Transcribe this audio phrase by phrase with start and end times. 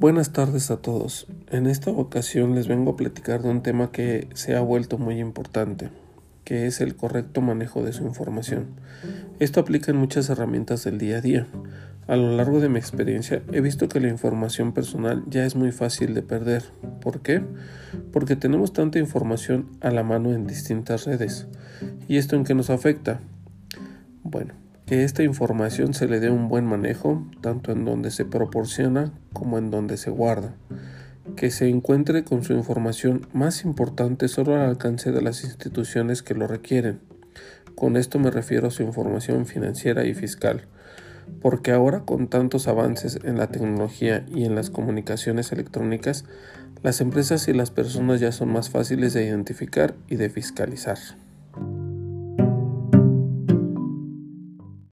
[0.00, 1.26] Buenas tardes a todos.
[1.50, 5.18] En esta ocasión les vengo a platicar de un tema que se ha vuelto muy
[5.18, 5.90] importante,
[6.44, 8.76] que es el correcto manejo de su información.
[9.40, 11.48] Esto aplica en muchas herramientas del día a día.
[12.06, 15.72] A lo largo de mi experiencia he visto que la información personal ya es muy
[15.72, 16.62] fácil de perder.
[17.00, 17.42] ¿Por qué?
[18.12, 21.48] Porque tenemos tanta información a la mano en distintas redes.
[22.06, 23.18] ¿Y esto en qué nos afecta?
[24.22, 24.54] Bueno,
[24.88, 29.58] que esta información se le dé un buen manejo, tanto en donde se proporciona como
[29.58, 30.54] en donde se guarda,
[31.36, 36.32] que se encuentre con su información más importante solo al alcance de las instituciones que
[36.32, 37.00] lo requieren.
[37.74, 40.64] Con esto me refiero a su información financiera y fiscal,
[41.42, 46.24] porque ahora con tantos avances en la tecnología y en las comunicaciones electrónicas,
[46.82, 50.96] las empresas y las personas ya son más fáciles de identificar y de fiscalizar.